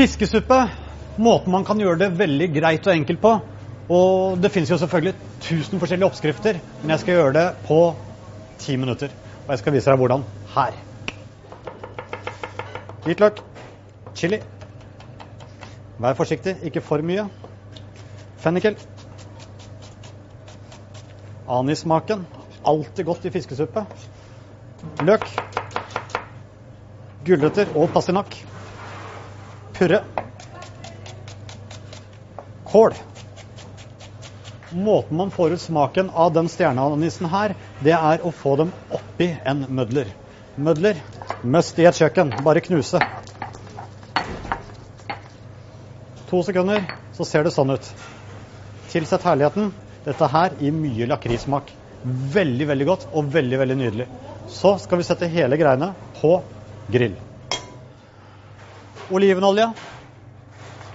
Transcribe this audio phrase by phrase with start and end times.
[0.00, 0.56] Fiskesuppe.
[1.20, 3.32] Måten man kan gjøre det veldig greit og enkelt på.
[3.92, 5.12] Og det finnes jo selvfølgelig
[5.42, 7.76] 1000 forskjellige oppskrifter, men jeg skal gjøre det på
[8.62, 9.12] ti minutter.
[9.44, 10.78] Og jeg skal vise deg hvordan her.
[13.04, 13.42] Hvitløk.
[14.16, 14.40] Chili.
[16.00, 17.26] Vær forsiktig, ikke for mye.
[18.40, 18.78] Fennikel.
[21.44, 22.24] Anissmaken.
[22.64, 23.84] Alltid godt i fiskesuppe.
[25.04, 25.28] Løk.
[27.26, 28.46] Gulrøtter og pastinakk.
[29.80, 30.02] Purre.
[32.64, 32.94] Kål.
[34.70, 39.30] Måten man får ut smaken av den stjerneanisen her, det er å få dem oppi
[39.40, 40.10] en mødler.
[40.60, 41.00] Mødler
[41.40, 42.34] must i et kjøkken.
[42.44, 43.00] Bare knuse.
[46.28, 46.84] To sekunder,
[47.16, 47.90] så ser det sånn ut.
[48.92, 49.72] Tilsett herligheten.
[50.04, 51.72] Dette her gir mye lakrissmak.
[52.36, 54.10] Veldig, veldig godt og veldig, veldig nydelig.
[54.60, 56.36] Så skal vi sette hele greiene på
[56.92, 57.16] grill.
[59.10, 59.72] Olivenolje.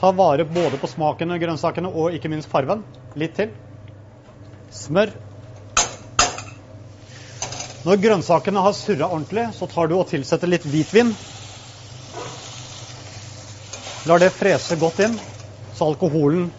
[0.00, 2.84] Ta vare både på smaken av grønnsakene og ikke minst farven.
[3.18, 3.54] Litt til.
[4.70, 5.14] Smør.
[7.86, 11.12] Når grønnsakene har surra ordentlig, så tar du og tilsetter litt hvitvin.
[14.06, 15.16] Lar det frese godt inn,
[15.74, 16.50] så alkoholen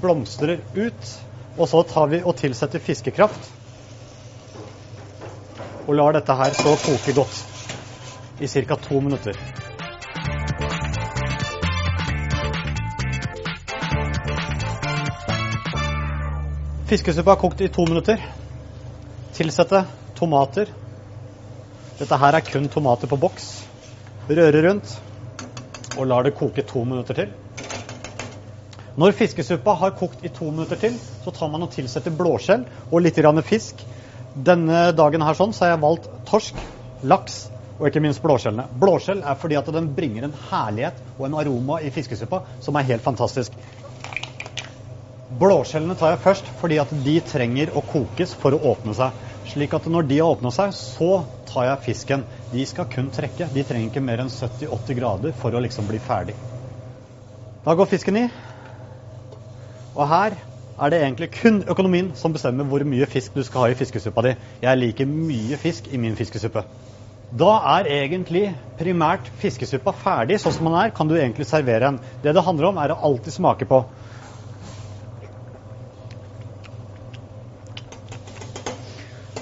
[0.00, 1.12] blomstrer ut.
[1.56, 3.50] Og så tar vi og tilsetter fiskekraft.
[5.84, 7.44] Og lar dette her stå og koke godt
[8.40, 8.76] i ca.
[8.76, 9.63] to minutter.
[16.84, 18.20] Fiskesuppa kokt i to minutter.
[19.32, 19.78] Tilsette
[20.14, 20.68] tomater.
[21.96, 23.46] Dette her er kun tomater på boks.
[24.28, 24.92] Røre rundt
[25.96, 27.30] og lar det koke to minutter til.
[29.00, 33.00] Når fiskesuppa har kokt i to minutter til, så tar man og tilsetter blåskjell og
[33.00, 33.80] litt grann fisk.
[34.36, 36.58] Denne dagen her sånn, så har jeg valgt torsk,
[37.00, 37.46] laks
[37.78, 38.68] og ikke minst blåskjellene.
[38.76, 42.90] Blåskjell er fordi at den bringer en herlighet og en aroma i fiskesuppa som er
[42.92, 43.56] helt fantastisk.
[45.32, 49.14] Blåskjellene tar jeg først fordi at de trenger å kokes for å åpne seg.
[49.48, 52.26] Slik at når de har åpna seg, så tar jeg fisken.
[52.52, 53.48] De skal kun trekke.
[53.48, 56.36] De trenger ikke mer enn 70-80 grader for å liksom bli ferdig.
[57.64, 58.26] Da går fisken i.
[59.96, 63.72] Og her er det egentlig kun økonomien som bestemmer hvor mye fisk du skal ha
[63.72, 64.36] i fiskesuppa di.
[64.60, 66.66] Jeg liker mye fisk i min fiskesuppe.
[67.32, 70.92] Da er egentlig primært fiskesuppa ferdig sånn som den er.
[70.92, 72.02] Kan du egentlig servere den.
[72.20, 73.86] Det det handler om, er å alltid smake på.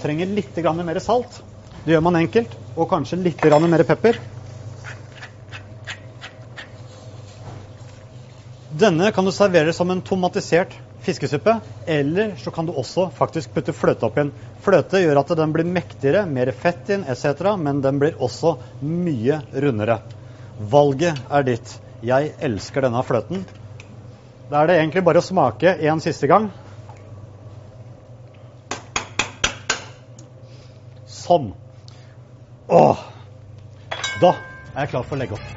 [0.03, 1.43] Trenger litt mer salt.
[1.85, 2.55] Det gjør man enkelt.
[2.77, 4.19] Og kanskje litt mer pepper.
[8.73, 13.75] Denne kan du servere som en tomatisert fiskesuppe, eller så kan du også faktisk putte
[13.75, 14.33] fløte oppi den.
[14.63, 19.41] Fløte gjør at den blir mektigere, mer fett inn etc., men den blir også mye
[19.53, 19.99] rundere.
[20.59, 21.75] Valget er ditt.
[22.03, 23.45] Jeg elsker denne fløten.
[24.51, 26.51] Da er det egentlig bare å smake en siste gang.
[31.23, 31.53] Sånn.
[32.67, 33.03] Åh.
[34.19, 34.33] Da
[34.75, 35.51] er jeg klar for å legge opp.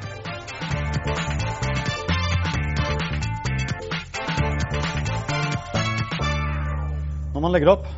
[7.34, 7.88] Når man legger opp,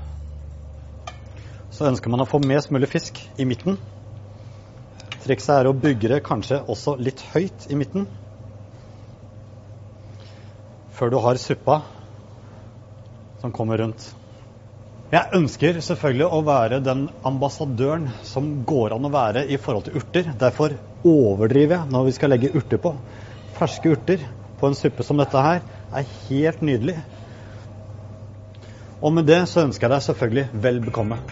[1.71, 3.77] så ønsker man å få mest mulig fisk i midten.
[5.23, 8.09] Trikset er å bygge det kanskje også litt høyt i midten.
[10.91, 11.83] Før du har suppa
[13.39, 14.09] som kommer rundt.
[15.09, 19.97] Jeg ønsker selvfølgelig å være den ambassadøren som går an å være i forhold til
[20.03, 20.27] urter.
[20.37, 22.93] Derfor overdriver jeg når vi skal legge urter på.
[23.57, 24.27] Ferske urter
[24.61, 25.63] på en suppe som dette her
[25.97, 26.99] er helt nydelig.
[29.01, 31.23] Og med det så ønsker jeg deg selvfølgelig vel bekomme.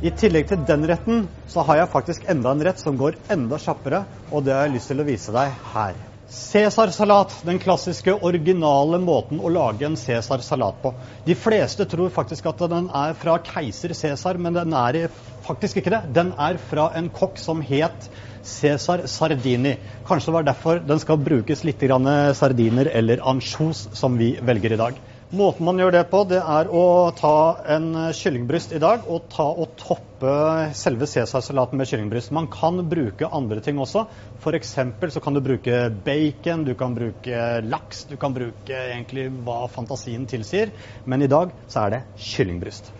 [0.00, 3.58] I tillegg til den retten, så har jeg faktisk enda en rett som går enda
[3.60, 5.98] kjappere, og det har jeg lyst til å vise deg her.
[6.30, 10.94] Cæsarsalat, den klassiske, originale måten å lage en cæsarsalat på.
[11.26, 15.10] De fleste tror faktisk at den er fra keiser Cæsar, men den er
[15.44, 16.02] faktisk ikke det.
[16.16, 18.08] Den er fra en kokk som het
[18.46, 19.74] Cæsar Sardini.
[20.08, 22.08] Kanskje det var derfor den skal brukes litt grann
[22.38, 25.02] sardiner eller ansjos, som vi velger i dag.
[25.30, 29.44] Måten man gjør det på, det er å ta en kyllingbryst i dag og ta
[29.46, 30.32] og toppe
[30.74, 32.32] selve cesarsalaten med kyllingbryst.
[32.34, 34.08] Man kan bruke andre ting også.
[34.42, 34.72] F.eks.
[35.14, 40.26] så kan du bruke bacon, du kan bruke laks, du kan bruke egentlig hva fantasien
[40.26, 40.74] tilsier.
[41.06, 42.90] Men i dag så er det kyllingbryst.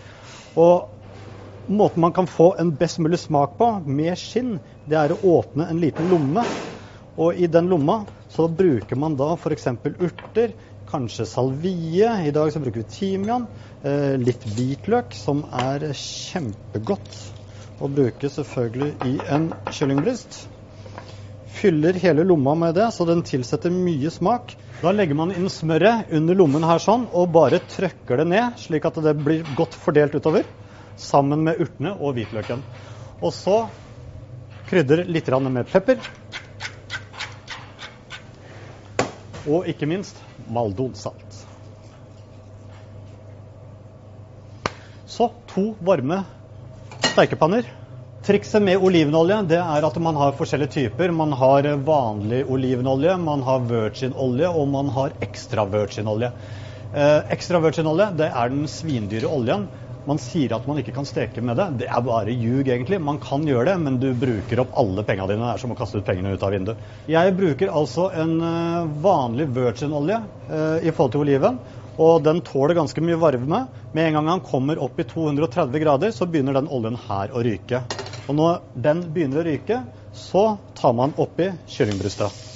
[0.54, 0.86] Og
[1.66, 5.66] måten man kan få en best mulig smak på med skinn, det er å åpne
[5.66, 6.46] en liten lomme.
[7.18, 9.66] Og i den lomma så bruker man da f.eks.
[9.98, 10.54] urter
[10.90, 12.08] kanskje salvie.
[12.26, 13.46] I dag så bruker vi timian.
[13.82, 17.18] Eh, litt hvitløk, som er kjempegodt
[17.80, 20.40] å bruke selvfølgelig i en kyllingbryst.
[21.60, 24.54] Fyller hele lomma med det, så den tilsetter mye smak.
[24.80, 28.86] Da legger man inn smøret under lommen her sånn, og bare trøkker det ned, slik
[28.88, 30.48] at det blir godt fordelt utover.
[31.00, 32.64] Sammen med urtene og hvitløken.
[33.20, 33.62] Og så
[34.70, 36.00] krydder litt med pepper.
[39.48, 40.20] Og ikke minst
[40.50, 41.46] maldonsalt.
[45.10, 46.22] Så to varme
[47.10, 47.66] steikepanner.
[48.22, 51.10] Trikset med olivenolje det er at man har forskjellige typer.
[51.16, 56.30] Man har vanlig olivenolje, man har virgin-olje og man har ekstra virgin-olje.
[56.94, 59.66] Eh, ekstra virgin-olje det er den svindyre oljen
[60.08, 61.66] man sier at man ikke kan steke med det.
[61.82, 63.00] Det er bare ljug, egentlig.
[63.04, 65.44] Man kan gjøre det, men du bruker opp alle pengene dine.
[65.44, 66.88] Det er som å kaste ut pengene ut av vinduet.
[67.10, 70.18] Jeg bruker altså en eh, vanlig virgin-olje
[70.48, 71.60] eh, i forhold til oliven.
[72.00, 73.64] Og den tåler ganske mye varme.
[73.92, 77.44] Med en gang den kommer opp i 230 grader, så begynner den oljen her å
[77.44, 77.82] ryke.
[78.28, 79.82] Og når den begynner å ryke,
[80.16, 80.46] så
[80.78, 82.49] tar man oppi kyllingbrystet.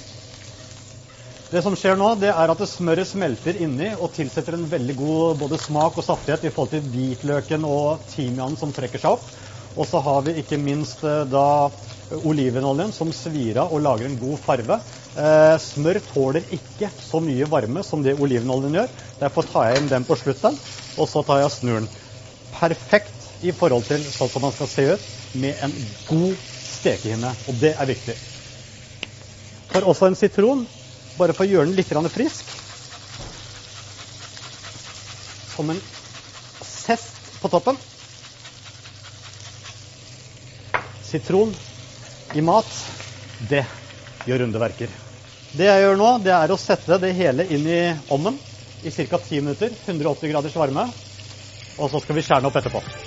[1.55, 5.37] Det som skjer nå, det er at smøret smelter inni og tilsetter en veldig god
[5.39, 9.29] både smak og saftighet i forhold til hvitløken og timianen som trekker seg opp.
[9.79, 11.69] Og så har vi ikke minst eh, da
[12.27, 14.81] olivenoljen som svir av og lager en god farve.
[15.15, 18.91] Eh, smør tåler ikke så mye varme som det olivenoljen gjør.
[19.23, 20.59] Derfor tar jeg inn den på slutten,
[20.99, 21.91] og så tar jeg snuren.
[22.59, 25.79] Perfekt i forhold til sånn som man skal se ut med en
[26.11, 26.35] god
[26.67, 27.37] stekehinne.
[27.47, 28.19] Og det er viktig.
[29.71, 30.67] For også en sitron
[31.17, 32.45] bare for å gjøre den litt frisk.
[35.55, 35.81] Som en
[36.61, 37.77] zest på toppen.
[41.05, 41.53] Sitron
[42.35, 42.67] i mat,
[43.49, 43.63] det
[44.27, 44.91] gjør rundeverker.
[45.55, 47.81] Det jeg gjør nå, det er å sette det hele inn i
[48.11, 48.35] ovnen
[48.83, 49.17] i ca.
[49.17, 49.71] 10 minutter.
[49.87, 50.89] 180 graders varme.
[51.79, 53.04] Og så skal vi skjære den opp etterpå.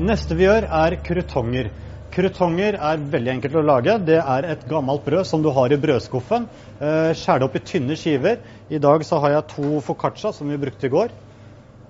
[0.00, 1.66] Neste vi gjør, er krutonger.
[2.14, 3.98] Krutonger er veldig enkelt å lage.
[4.08, 6.46] Det er et gammelt brød som du har i brødskuffen.
[6.80, 8.38] Eh, skjær det opp i tynne skiver.
[8.72, 11.12] I dag så har jeg to foccaccia som vi brukte i går.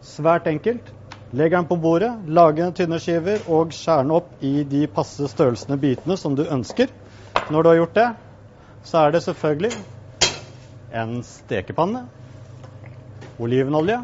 [0.02, 0.90] Svært enkelt.
[1.38, 5.78] Legg den på bordet, lage tynne skiver og skjær den opp i de passe størrelsene
[5.78, 6.90] bitene som du ønsker.
[7.46, 8.08] Når du har gjort det,
[8.90, 9.76] så er det selvfølgelig
[10.98, 12.08] en stekepanne,
[13.38, 14.02] olivenolje,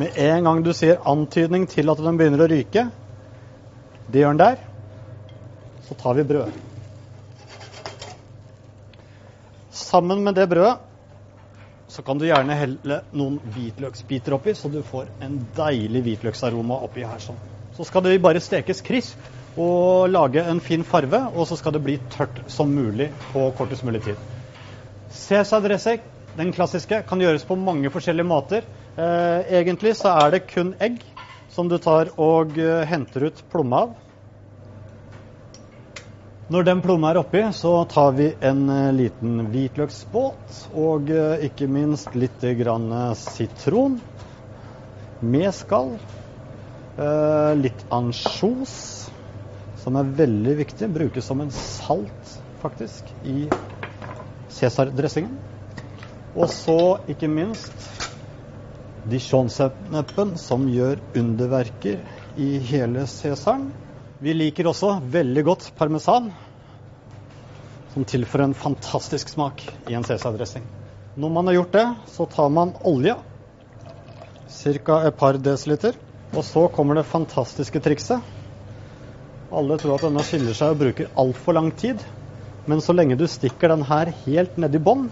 [0.00, 2.86] med en gang du ser antydning til at den begynner å ryke,
[4.12, 4.62] det gjør den der,
[5.88, 6.62] så tar vi brød.
[9.72, 10.78] Sammen med det brødet
[11.92, 17.04] så kan du gjerne helle noen hvitløksbiter oppi, så du får en deilig hvitløksaroma oppi
[17.04, 17.20] her.
[17.20, 17.36] sånn.
[17.76, 21.82] Så skal det bare stekes krisp og lage en fin farve, og så skal det
[21.84, 24.16] bli tørt som mulig på kortest mulig tid.
[25.12, 26.00] Cæsardressing,
[26.36, 28.64] den klassiske, kan gjøres på mange forskjellige måter.
[28.96, 31.02] Eh, egentlig så er det kun egg
[31.52, 33.92] som du tar og eh, henter ut plomme av.
[36.52, 41.68] Når den plomma er oppi, så tar vi en eh, liten hvitløksbåt og uh, ikke
[41.70, 44.00] minst litt grann sitron
[45.20, 45.94] med skall.
[47.56, 48.74] litt ansjos,
[49.80, 50.90] som er veldig viktig.
[50.92, 53.46] Brukes som en salt, faktisk, i
[54.52, 55.38] cæsardressingen.
[56.32, 56.78] Og så,
[57.12, 57.74] ikke minst,
[59.04, 62.00] dijon-sennepen som gjør underverker
[62.40, 63.66] i hele Cæsaren.
[64.22, 66.30] Vi liker også veldig godt parmesan,
[67.92, 70.64] som tilfører en fantastisk smak i en cæsardressing.
[71.20, 73.16] Når man har gjort det, så tar man olje,
[74.48, 75.00] ca.
[75.06, 75.98] et par desiliter.
[76.32, 78.22] Og så kommer det fantastiske trikset.
[79.52, 82.00] Alle tror at denne skiller seg og bruker altfor lang tid.
[82.64, 85.10] Men så lenge du stikker den her helt nedi bånn,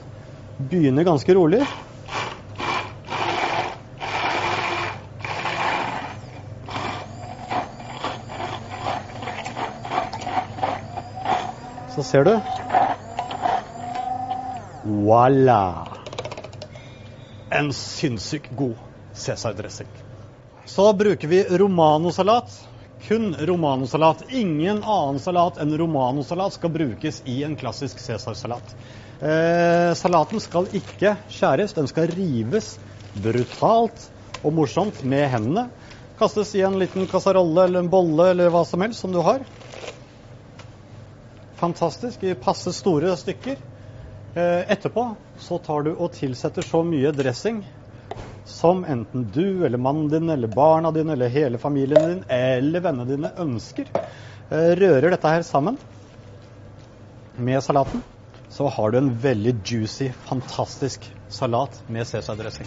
[0.69, 1.65] begynner ganske rolig,
[12.01, 12.41] Så ser du.
[14.85, 15.87] Voilà!
[17.51, 18.75] En sinnssykt god
[19.15, 19.89] cæsardressing.
[20.65, 22.70] Så bruker vi romanosalat.
[23.07, 24.25] Kun romanosalat.
[24.29, 28.75] Ingen annen salat enn romanosalat skal brukes i en klassisk cæsarsalat.
[29.21, 32.75] Eh, salaten skal ikke skjæres, den skal rives
[33.21, 34.07] brutalt
[34.45, 35.69] og morsomt med hendene.
[36.21, 39.45] Kastes i en liten kasserolle eller en bolle eller hva som helst som du har.
[41.61, 43.59] Fantastisk i passe store stykker.
[44.37, 47.65] Eh, etterpå så tar du og tilsetter så mye dressing
[48.51, 53.09] som enten du eller mannen din eller barna dine eller hele familien din eller vennene
[53.09, 53.89] dine ønsker.
[54.51, 55.79] Eh, rører dette her sammen
[57.37, 58.03] med salaten,
[58.49, 62.67] så har du en veldig juicy, fantastisk salat med cæsardressing.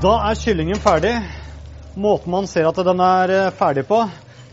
[0.00, 1.16] Da er kyllingen ferdig.
[2.00, 4.04] Måten man ser at den er eh, ferdig på,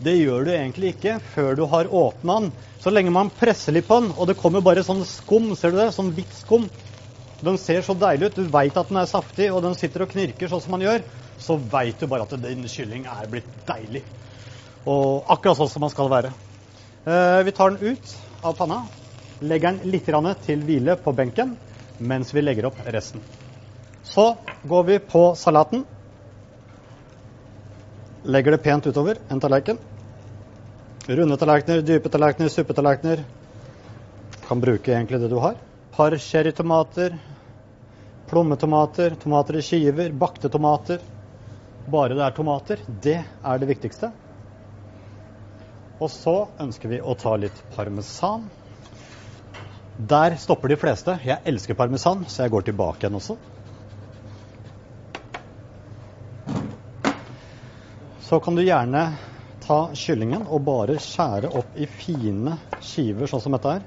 [0.04, 2.52] det gjør du egentlig ikke før du har åpna den.
[2.78, 5.80] Så lenge man presser litt på den, og det kommer bare sånn skum, ser du
[5.80, 5.90] det?
[5.96, 6.68] Sånn hvitt skum.
[7.42, 8.38] Den ser så deilig ut.
[8.38, 11.02] Du veit at den er saftig, og den sitter og knirker sånn som man gjør.
[11.42, 14.04] Så veit du bare at din kylling er blitt deilig.
[14.86, 16.32] Og akkurat sånn som man skal være.
[17.06, 18.84] Eh, vi tar den ut av panna.
[19.42, 20.08] Legger den litt
[20.46, 21.56] til hvile på benken
[21.98, 23.22] mens vi legger opp resten.
[24.06, 24.36] Så
[24.66, 25.84] går vi på salaten.
[28.26, 29.78] Legger det pent utover en tallerken.
[31.08, 33.22] Runde tallerkener, dype tallerkener, suppetallerkener.
[34.48, 35.54] Kan bruke egentlig det du har.
[35.94, 37.14] Par cherrytomater,
[38.28, 40.98] plommetomater, tomater i skiver, bakte tomater.
[41.88, 42.82] Bare det er tomater.
[43.06, 44.10] Det er det viktigste.
[45.98, 48.48] Og så ønsker vi å ta litt parmesan.
[49.98, 51.16] Der stopper de fleste.
[51.26, 53.38] Jeg elsker parmesan, så jeg går tilbake igjen også.
[58.28, 59.02] Så kan du gjerne
[59.64, 63.86] ta kyllingen og bare skjære opp i fine skiver, sånn som dette her.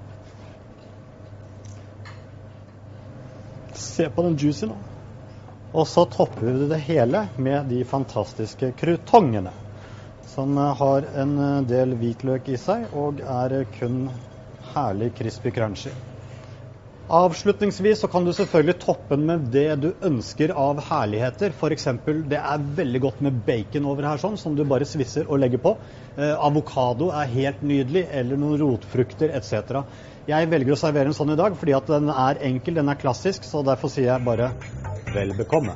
[3.78, 4.80] Se på den juicy nå.
[5.78, 9.54] Og så topper vi det hele med de fantastiske krutongene.
[10.34, 11.38] Som har en
[11.70, 14.08] del hvitløk i seg og er kun
[14.74, 15.94] herlig crispy crunchy.
[17.12, 21.52] Avslutningsvis så kan du selvfølgelig toppe med det du ønsker av herligheter.
[21.52, 21.90] F.eks.
[22.32, 25.60] det er veldig godt med bacon over her, sånn, som du bare svisser og legger
[25.60, 25.76] på.
[26.16, 29.84] Eh, avokado er helt nydelig, eller noen rotfrukter etc.
[30.32, 33.04] Jeg velger å servere en sånn i dag fordi at den er enkel, den er
[33.04, 34.54] klassisk, så derfor sier jeg bare
[35.12, 35.76] vel bekomme.